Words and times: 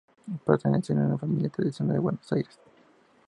Perteneció 0.47 0.95
a 0.95 1.05
una 1.05 1.17
familia 1.19 1.49
tradicional 1.49 1.93
de 1.93 1.99
Buenos 1.99 2.33
Aires. 2.33 2.57